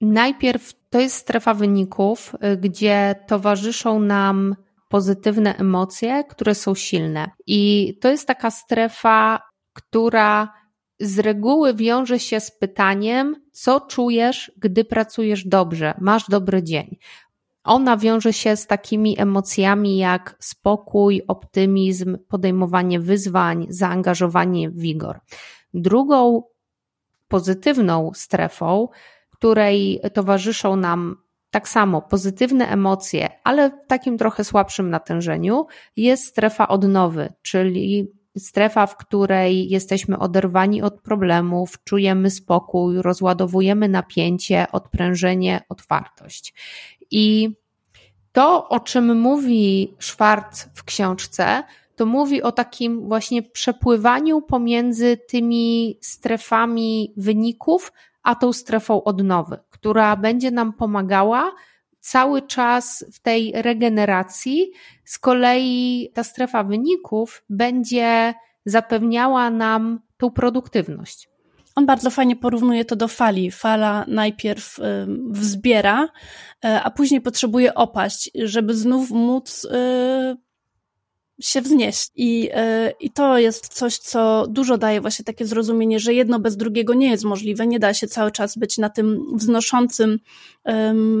[0.00, 4.56] Najpierw to jest strefa wyników, y, gdzie towarzyszą nam
[4.88, 7.30] pozytywne emocje, które są silne.
[7.46, 9.42] I to jest taka strefa,
[9.72, 10.52] która
[11.00, 16.96] z reguły wiąże się z pytaniem, co czujesz, gdy pracujesz dobrze, masz dobry dzień.
[17.64, 25.20] Ona wiąże się z takimi emocjami jak spokój, optymizm, podejmowanie wyzwań, zaangażowanie, wigor.
[25.74, 26.42] Drugą
[27.32, 28.88] pozytywną strefą,
[29.30, 31.16] której towarzyszą nam
[31.50, 35.66] tak samo pozytywne emocje, ale w takim trochę słabszym natężeniu,
[35.96, 44.66] jest strefa odnowy, czyli strefa, w której jesteśmy oderwani od problemów, czujemy spokój, rozładowujemy napięcie,
[44.72, 46.54] odprężenie, otwartość.
[47.10, 47.50] I
[48.32, 51.62] to, o czym mówi Schwartz w książce,
[51.96, 60.16] to mówi o takim właśnie przepływaniu pomiędzy tymi strefami wyników, a tą strefą odnowy, która
[60.16, 61.52] będzie nam pomagała
[62.00, 64.72] cały czas w tej regeneracji.
[65.04, 71.28] Z kolei ta strefa wyników będzie zapewniała nam tą produktywność.
[71.74, 73.50] On bardzo fajnie porównuje to do fali.
[73.50, 74.80] Fala najpierw
[75.30, 76.08] wzbiera,
[76.64, 80.36] e, a później potrzebuje opaść, żeby znów móc y,
[81.40, 82.10] się wznieść.
[82.14, 82.50] I, yy,
[83.00, 87.10] I to jest coś, co dużo daje właśnie takie zrozumienie, że jedno bez drugiego nie
[87.10, 87.66] jest możliwe.
[87.66, 90.18] Nie da się cały czas być na tym wznoszącym,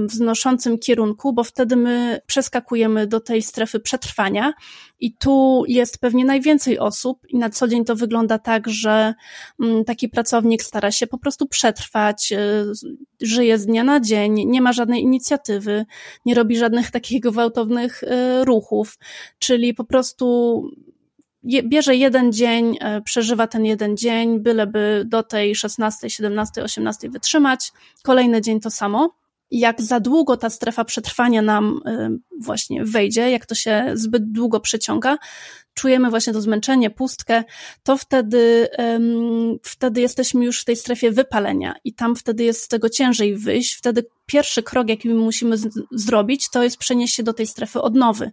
[0.06, 4.52] wznoszącym kierunku, bo wtedy my przeskakujemy do tej strefy przetrwania.
[5.00, 9.14] I tu jest pewnie najwięcej osób, i na co dzień to wygląda tak, że
[9.58, 14.60] yy, taki pracownik stara się po prostu przetrwać, y, żyje z dnia na dzień, nie
[14.60, 15.84] ma żadnej inicjatywy,
[16.26, 18.98] nie robi żadnych takich gwałtownych y, ruchów,
[19.38, 20.62] czyli po prostu
[21.44, 27.72] bierze jeden dzień, y, przeżywa ten jeden dzień, byleby do tej 16, 17, 18 wytrzymać.
[28.02, 29.21] Kolejny dzień to samo.
[29.52, 34.60] Jak za długo ta strefa przetrwania nam y, właśnie wejdzie, jak to się zbyt długo
[34.60, 35.18] przeciąga,
[35.74, 37.44] czujemy właśnie to zmęczenie, pustkę,
[37.82, 38.68] to wtedy,
[39.62, 43.74] wtedy jesteśmy już w tej strefie wypalenia i tam wtedy jest z tego ciężej wyjść.
[43.74, 45.56] Wtedy pierwszy krok, jaki musimy
[45.90, 48.32] zrobić, to jest przenieść się do tej strefy odnowy.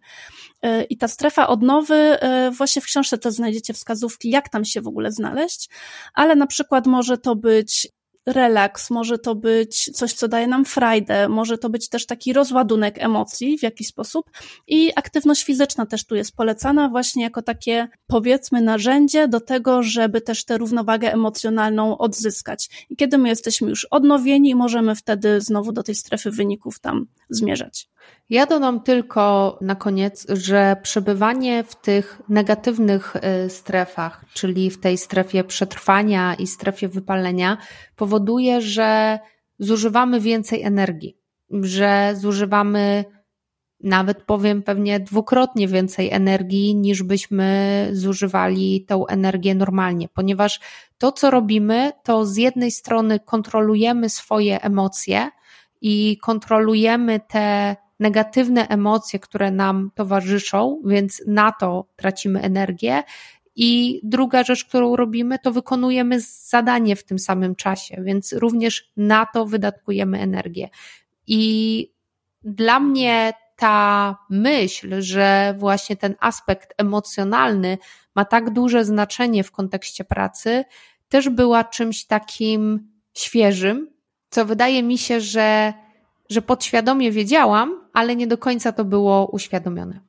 [0.62, 4.82] E, I ta strefa odnowy, e, właśnie w książce też znajdziecie wskazówki, jak tam się
[4.82, 5.69] w ogóle znaleźć,
[6.13, 7.88] ale na przykład może to być
[8.25, 12.95] relaks, może to być coś, co daje nam frajdę, może to być też taki rozładunek
[12.99, 14.32] emocji w jakiś sposób
[14.67, 20.21] i aktywność fizyczna też tu jest polecana właśnie jako takie powiedzmy narzędzie do tego, żeby
[20.21, 22.86] też tę równowagę emocjonalną odzyskać.
[22.89, 27.89] I kiedy my jesteśmy już odnowieni, możemy wtedy znowu do tej strefy wyników tam zmierzać.
[28.29, 34.97] Ja dodam tylko na koniec, że przebywanie w tych negatywnych y, strefach, czyli w tej
[34.97, 37.57] strefie przetrwania i strefie wypalenia,
[37.95, 39.19] powoduje, że
[39.59, 41.17] zużywamy więcej energii,
[41.51, 43.05] że zużywamy
[43.83, 50.59] nawet powiem pewnie dwukrotnie więcej energii, niż byśmy zużywali tą energię normalnie, ponieważ
[50.97, 55.29] to, co robimy, to z jednej strony kontrolujemy swoje emocje
[55.81, 63.03] i kontrolujemy te negatywne emocje, które nam towarzyszą, więc na to tracimy energię.
[63.55, 69.25] I druga rzecz, którą robimy, to wykonujemy zadanie w tym samym czasie, więc również na
[69.25, 70.69] to wydatkujemy energię.
[71.27, 71.91] I
[72.43, 77.77] dla mnie ta myśl, że właśnie ten aspekt emocjonalny
[78.15, 80.65] ma tak duże znaczenie w kontekście pracy,
[81.09, 83.89] też była czymś takim świeżym,
[84.29, 85.73] co wydaje mi się, że,
[86.29, 89.99] że podświadomie wiedziałam, ale nie do końca to było uświadomione.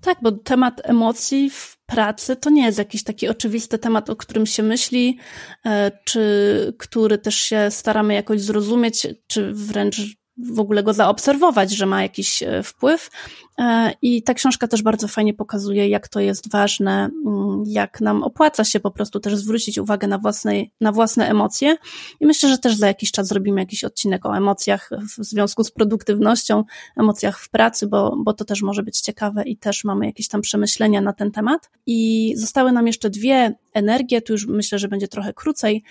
[0.00, 4.46] Tak, bo temat emocji w pracy to nie jest jakiś taki oczywisty temat, o którym
[4.46, 5.18] się myśli,
[5.66, 10.00] e, czy który też się staramy jakoś zrozumieć, czy wręcz
[10.36, 13.10] w ogóle go zaobserwować, że ma jakiś e, wpływ.
[13.58, 18.22] E, I ta książka też bardzo fajnie pokazuje, jak to jest ważne, mm, jak nam
[18.22, 21.76] opłaca się po prostu też zwrócić uwagę na własne, na własne emocje.
[22.20, 25.70] I myślę, że też za jakiś czas zrobimy jakiś odcinek o emocjach w związku z
[25.70, 26.64] produktywnością,
[26.96, 30.40] emocjach w pracy, bo, bo to też może być ciekawe i też mamy jakieś tam
[30.40, 31.70] przemyślenia na ten temat.
[31.86, 35.82] I zostały nam jeszcze dwie energie, tu już myślę, że będzie trochę krócej,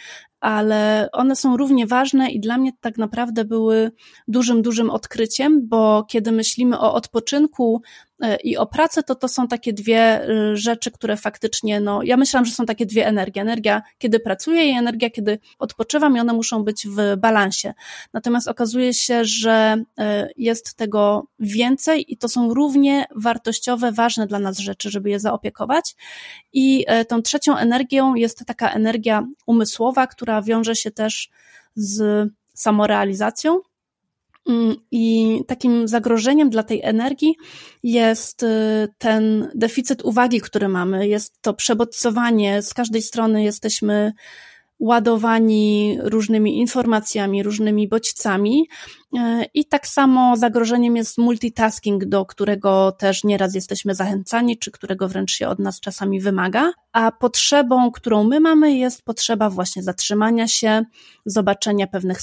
[0.43, 3.91] ale one są równie ważne i dla mnie tak naprawdę były
[4.27, 7.52] dużym, dużym odkryciem, bo kiedy myślimy o odpoczynku,
[8.23, 12.17] E, i o pracę, to to są takie dwie e, rzeczy, które faktycznie, no, ja
[12.17, 13.41] myślałam, że są takie dwie energie.
[13.41, 17.73] Energia, kiedy pracuję i energia, kiedy odpoczywam i one muszą być w balansie.
[18.13, 24.39] Natomiast okazuje się, że e, jest tego więcej i to są równie wartościowe, ważne dla
[24.39, 25.95] nas rzeczy, żeby je zaopiekować.
[26.53, 31.29] I tą trzecią energią jest taka energia umysłowa, która wiąże się też
[31.75, 33.59] z samorealizacją,
[34.91, 37.35] I takim zagrożeniem dla tej energii
[37.83, 38.47] jest y,
[38.97, 41.07] ten deficyt uwagi, który mamy.
[41.07, 42.61] Jest to przebodźcowanie.
[42.61, 44.13] Z każdej strony jesteśmy
[44.79, 48.67] ładowani różnymi informacjami, różnymi bodźcami.
[49.13, 49.19] Y,
[49.53, 55.31] I tak samo zagrożeniem jest multitasking, do którego też nieraz jesteśmy zachęcani, czy którego wręcz
[55.31, 56.71] się od nas czasami wymaga.
[56.91, 60.83] A potrzebą, którą my mamy, jest potrzeba właśnie zatrzymania się,
[61.25, 62.21] zobaczenia pewnych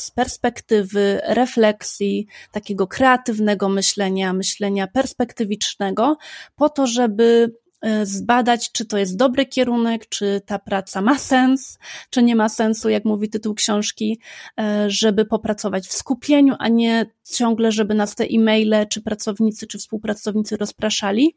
[0.00, 6.16] z perspektywy refleksji, takiego kreatywnego myślenia, myślenia perspektywicznego,
[6.56, 11.78] po to, żeby e, zbadać, czy to jest dobry kierunek, czy ta praca ma sens,
[12.10, 14.20] czy nie ma sensu, jak mówi tytuł książki,
[14.60, 19.78] e, żeby popracować w skupieniu, a nie ciągle, żeby nas te e-maile, czy pracownicy, czy
[19.78, 21.36] współpracownicy rozpraszali.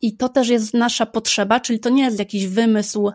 [0.00, 3.12] I to też jest nasza potrzeba, czyli to nie jest jakiś wymysł,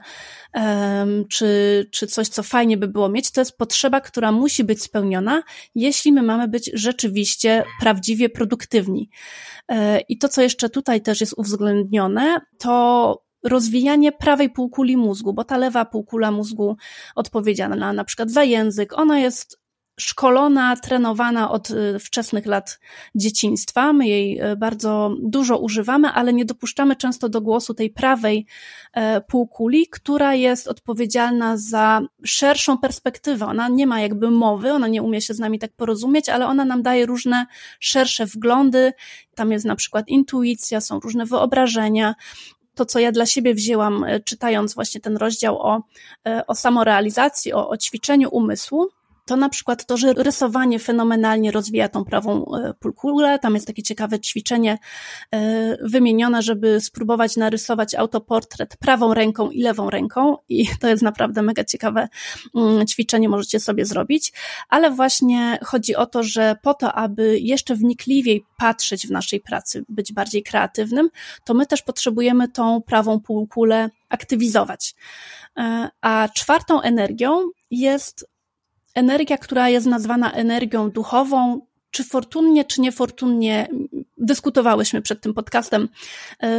[0.54, 3.32] um, czy, czy coś, co fajnie by było mieć.
[3.32, 5.44] To jest potrzeba, która musi być spełniona,
[5.76, 9.10] jeśli my mamy być rzeczywiście prawdziwie produktywni.
[9.70, 15.44] E, I to, co jeszcze tutaj też jest uwzględnione, to rozwijanie prawej półkuli mózgu, bo
[15.44, 16.78] ta lewa półkula mózgu
[17.16, 19.63] odpowiedzialna na przykład za język, ona jest
[20.00, 22.80] szkolona, trenowana od y, wczesnych lat
[23.16, 23.94] dzieciństwa.
[23.94, 28.46] My jej y, bardzo dużo używamy, ale nie dopuszczamy często do głosu tej prawej
[28.94, 33.46] e, półkuli, która jest odpowiedzialna za szerszą perspektywę.
[33.46, 36.66] Ona nie ma jakby mowy, ona nie umie się z nami tak porozumieć, ale ona
[36.66, 37.46] nam daje różne
[37.80, 38.94] szersze wglądy.
[39.36, 42.16] Tam jest na przykład intuicja, są różne wyobrażenia
[42.76, 45.82] to, co ja dla siebie wzięłam, e, czytając właśnie ten rozdział o,
[46.28, 48.90] e, o samorealizacji, o, o ćwiczeniu umysłu,
[49.26, 53.40] to na przykład to, że rysowanie fenomenalnie rozwija tą prawą e, pulkulę.
[53.40, 54.78] Tam jest takie ciekawe ćwiczenie
[55.32, 61.42] e, wymienione, żeby spróbować narysować autoportret prawą ręką i lewą ręką i to jest naprawdę
[61.42, 62.08] mega ciekawe
[62.56, 64.34] mm, ćwiczenie, możecie sobie zrobić,
[64.70, 69.86] ale właśnie chodzi o to, że po to, aby jeszcze wnikliwiej patrzeć w naszej pracy,
[69.90, 71.10] być bardziej kreatywnym,
[71.44, 74.96] to my też potrzebujemy tą prawą półkulę aktywizować.
[75.58, 78.33] E, a czwartą energią jest
[78.96, 83.68] energia, która jest nazwana energią duchową, czy fortunnie, czy niefortunnie,
[84.18, 85.90] dyskutowałyśmy przed tym podcastem,
[86.42, 86.50] yy,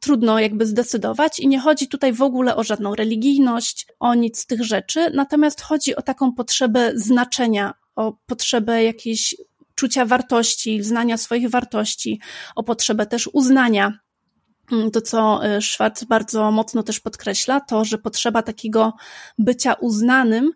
[0.00, 4.46] trudno jakby zdecydować i nie chodzi tutaj w ogóle o żadną religijność, o nic z
[4.46, 9.34] tych rzeczy, natomiast chodzi o taką potrzebę znaczenia, o potrzebę jakiejś
[9.74, 12.20] czucia wartości, znania swoich wartości,
[12.56, 13.98] o potrzebę też uznania.
[14.72, 18.92] Mm, to, co y, Schwartz bardzo mocno też podkreśla, to, że potrzeba takiego
[19.38, 20.52] bycia uznanym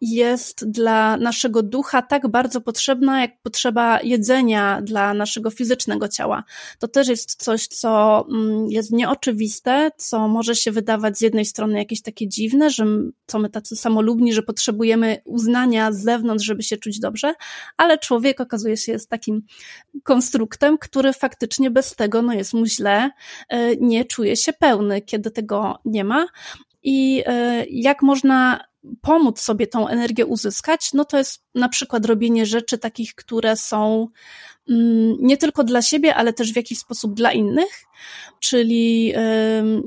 [0.00, 6.44] jest dla naszego ducha tak bardzo potrzebna, jak potrzeba jedzenia dla naszego fizycznego ciała.
[6.78, 11.78] To też jest coś, co mm, jest nieoczywiste, co może się wydawać z jednej strony
[11.78, 12.86] jakieś takie dziwne, że
[13.26, 17.34] co my tacy samolubni, że potrzebujemy uznania z zewnątrz, żeby się czuć dobrze,
[17.76, 19.42] ale człowiek okazuje się jest takim
[20.02, 23.10] konstruktem, który faktycznie bez tego no jest mu źle,
[23.48, 26.26] e, nie czuje się pełny, kiedy tego nie ma.
[26.82, 28.60] I e, jak można
[29.00, 34.08] pomóc sobie tą energię uzyskać, no to jest na przykład robienie rzeczy takich, które są
[34.70, 37.84] mm, nie tylko dla siebie, ale też w jakiś sposób dla innych,
[38.40, 39.12] czyli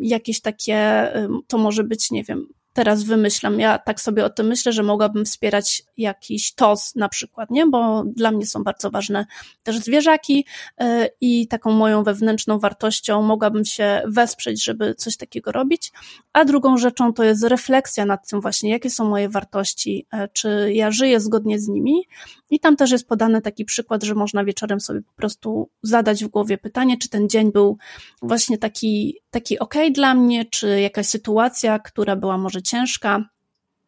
[0.02, 1.12] jakieś takie,
[1.48, 2.48] to może być, nie wiem,
[2.80, 3.60] teraz wymyślam.
[3.60, 7.66] Ja tak sobie o tym myślę, że mogłabym wspierać jakiś TOS na przykład, nie?
[7.66, 9.26] Bo dla mnie są bardzo ważne
[9.64, 10.46] też zwierzaki
[10.82, 10.86] y,
[11.22, 15.92] i taką moją wewnętrzną wartością mogłabym się wesprzeć, żeby coś takiego robić.
[16.34, 20.72] A drugą rzeczą to jest refleksja nad tym właśnie, jakie są moje wartości, y, czy
[20.74, 22.04] ja żyję zgodnie z nimi.
[22.50, 26.28] I tam też jest podany taki przykład, że można wieczorem sobie po prostu zadać w
[26.28, 27.78] głowie pytanie, czy ten dzień był
[28.22, 33.30] właśnie taki, taki ok dla mnie, czy jakaś sytuacja, która była może ciężka,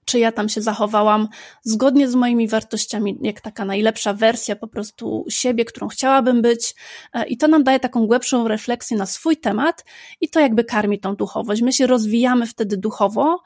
[0.05, 1.27] czy ja tam się zachowałam
[1.63, 6.75] zgodnie z moimi wartościami, jak taka najlepsza wersja po prostu siebie, którą chciałabym być.
[7.13, 9.85] E, I to nam daje taką głębszą refleksję na swój temat
[10.21, 11.61] i to jakby karmi tą duchowość.
[11.61, 13.41] My się rozwijamy wtedy duchowo,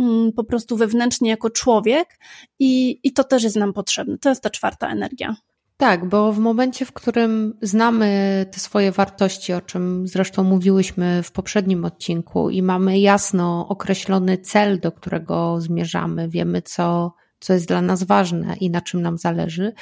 [0.00, 2.18] mm, po prostu wewnętrznie jako człowiek
[2.58, 4.18] i, i to też jest nam potrzebne.
[4.18, 5.36] To jest ta czwarta energia.
[5.76, 11.32] Tak, bo w momencie, w którym znamy te swoje wartości, o czym zresztą mówiłyśmy w
[11.32, 17.82] poprzednim odcinku, i mamy jasno określony cel, do którego zmierzamy, wiemy, co, co jest dla
[17.82, 19.72] nas ważne i na czym nam zależy,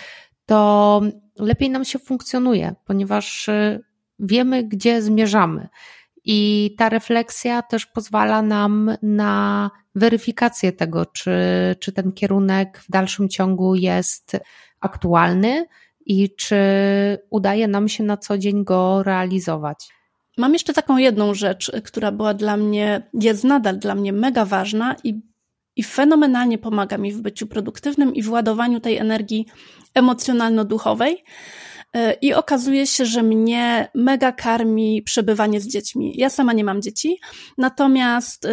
[0.46, 1.00] to
[1.38, 3.84] lepiej nam się funkcjonuje, ponieważ y,
[4.18, 5.68] wiemy, gdzie zmierzamy.
[6.24, 11.32] I ta refleksja też pozwala nam na weryfikację tego, czy,
[11.80, 14.36] czy ten kierunek w dalszym ciągu jest
[14.84, 15.66] aktualny,
[16.06, 16.56] i czy
[17.30, 19.88] udaje nam się na co dzień go realizować.
[20.38, 24.96] Mam jeszcze taką jedną rzecz, która była dla mnie, jest nadal dla mnie mega ważna
[25.04, 25.20] i,
[25.76, 29.46] i fenomenalnie pomaga mi w byciu produktywnym i w ładowaniu tej energii
[29.94, 31.16] emocjonalno-duchowej.
[32.20, 36.12] I okazuje się, że mnie mega karmi przebywanie z dziećmi.
[36.16, 37.18] Ja sama nie mam dzieci,
[37.58, 38.50] natomiast y,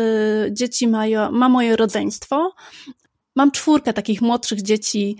[0.52, 2.54] dzieci mają, ma moje rodzeństwo
[3.36, 5.18] Mam czwórkę takich młodszych dzieci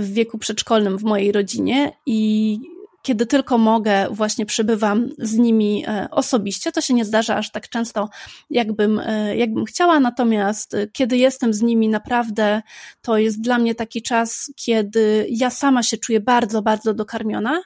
[0.00, 2.58] w wieku przedszkolnym w mojej rodzinie i
[3.04, 6.72] kiedy tylko mogę, właśnie przybywam z nimi e, osobiście.
[6.72, 8.08] To się nie zdarza aż tak często,
[8.50, 12.62] jakbym, e, jakbym chciała, natomiast e, kiedy jestem z nimi, naprawdę
[13.02, 17.62] to jest dla mnie taki czas, kiedy ja sama się czuję bardzo, bardzo dokarmiona.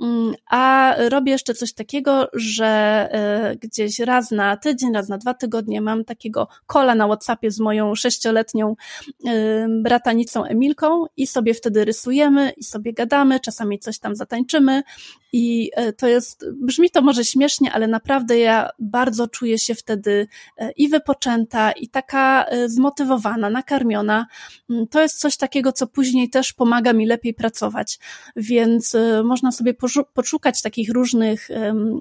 [0.00, 2.76] Mm, a robię jeszcze coś takiego, że
[3.62, 7.94] gdzieś raz na tydzień, raz na dwa tygodnie mam takiego kola na WhatsAppie z moją
[7.94, 8.76] sześcioletnią
[9.82, 14.75] bratanicą Emilką i sobie wtedy rysujemy i sobie gadamy, czasami coś tam zatańczymy
[15.32, 20.28] i e, to jest, brzmi to może śmiesznie, ale naprawdę ja bardzo czuję się wtedy
[20.58, 24.26] e, i wypoczęta, i taka e, zmotywowana, nakarmiona.
[24.70, 27.98] Mm, to jest coś takiego, co później też pomaga mi lepiej pracować,
[28.36, 29.74] więc można sobie
[30.14, 31.48] poszukać takich różnych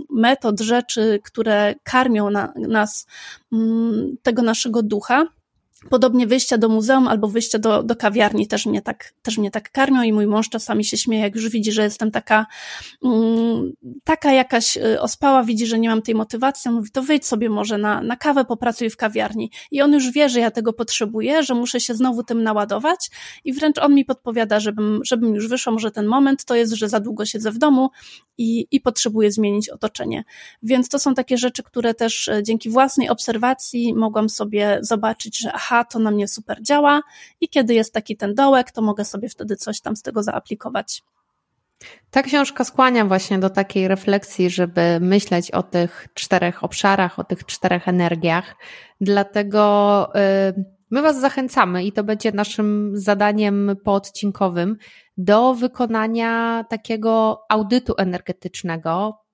[0.10, 3.08] metod, rzeczy, które karmią na, nas,
[3.54, 5.28] mm, tego naszego ducha.
[5.90, 9.72] Podobnie wyjścia do muzeum albo wyjścia do, do kawiarni też mnie, tak, też mnie tak
[9.72, 12.46] karmią i mój mąż czasami się śmieje, jak już widzi, że jestem taka,
[13.04, 13.72] mm,
[14.04, 17.50] taka jakaś y, ospała, widzi, że nie mam tej motywacji, on mówi, to wyjdź sobie
[17.50, 19.52] może na, na kawę, popracuj w kawiarni.
[19.72, 23.10] I on już wie, że ja tego potrzebuję, że muszę się znowu tym naładować
[23.46, 26.90] i wręcz on mi podpowiada, żebym, żebym już wyszła, może ten moment to jest, że
[26.90, 27.90] za długo siedzę w domu
[28.38, 30.24] i, i potrzebuję zmienić otoczenie.
[30.64, 35.52] Więc to są takie rzeczy, które też e, dzięki własnej obserwacji mogłam sobie zobaczyć, że
[35.66, 37.02] aha, to na mnie super działa
[37.42, 41.04] i kiedy jest taki ten dołek, to mogę sobie wtedy coś tam z tego zaaplikować.
[42.12, 47.46] Ta książka skłania właśnie do takiej refleksji, żeby myśleć o tych czterech obszarach, o tych
[47.46, 48.56] czterech energiach.
[49.02, 54.78] Dlatego y, my Was zachęcamy i to będzie naszym zadaniem poodcinkowym
[55.18, 59.26] do wykonania takiego audytu energetycznego.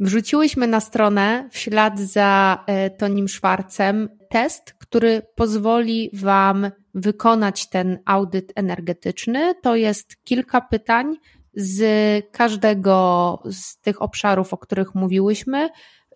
[0.00, 7.98] Wrzuciłyśmy na stronę w ślad za y, Tonim Szwarcem test, który pozwoli Wam wykonać ten
[8.04, 9.54] audyt energetyczny.
[9.62, 11.16] To jest kilka pytań
[11.54, 11.80] z
[12.32, 15.68] każdego z tych obszarów, o których mówiłyśmy.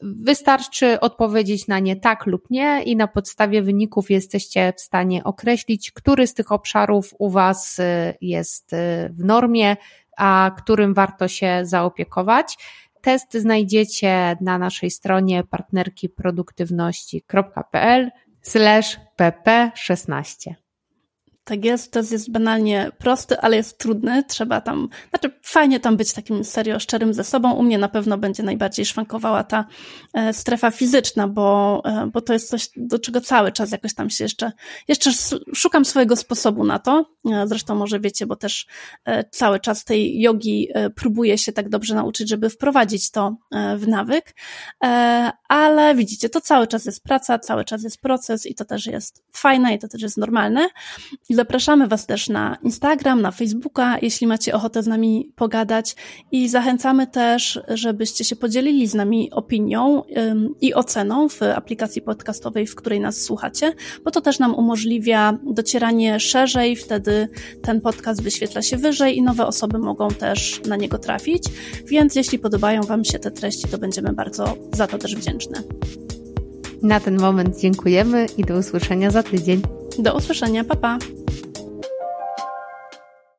[0.03, 5.91] Wystarczy odpowiedzieć na nie tak lub nie, i na podstawie wyników jesteście w stanie określić,
[5.91, 7.81] który z tych obszarów u Was
[8.21, 8.71] jest
[9.11, 9.77] w normie,
[10.17, 12.59] a którym warto się zaopiekować.
[13.01, 18.11] Test znajdziecie na naszej stronie partnerkiproduktywności.pl
[18.43, 20.57] slash pp16.
[21.45, 24.25] Tak jest, to jest banalnie prosty, ale jest trudny.
[24.29, 27.53] Trzeba tam, znaczy fajnie tam być takim serio szczerym ze sobą.
[27.53, 29.65] U mnie na pewno będzie najbardziej szwankowała ta
[30.15, 34.11] e, strefa fizyczna, bo, e, bo to jest coś, do czego cały czas jakoś tam
[34.11, 34.53] się jeszcze,
[34.89, 35.11] jeszcze
[35.55, 37.07] szukam swojego sposobu na to.
[37.33, 38.67] E, zresztą może wiecie, bo też
[39.31, 43.37] cały czas tej jogi próbuję się tak dobrze nauczyć, żeby wprowadzić to
[43.77, 44.35] w nawyk.
[45.49, 49.25] Ale widzicie, to cały czas jest praca, cały czas jest proces i to też jest
[49.33, 50.69] fajne i to też jest normalne.
[51.35, 55.97] Zapraszamy Was też na Instagram, na Facebooka, jeśli macie ochotę z nami pogadać
[56.33, 60.03] i zachęcamy też, żebyście się podzielili z nami opinią
[60.61, 63.73] i oceną w aplikacji podcastowej, w której nas słuchacie,
[64.05, 67.29] bo to też nam umożliwia docieranie szerzej, wtedy
[67.63, 71.45] ten podcast wyświetla się wyżej i nowe osoby mogą też na niego trafić,
[71.87, 75.63] więc jeśli podobają Wam się te treści, to będziemy bardzo za to też wdzięczne.
[76.83, 79.63] Na ten moment dziękujemy i do usłyszenia za tydzień.
[79.99, 80.99] Do usłyszenia, papa.
[80.99, 81.22] Pa.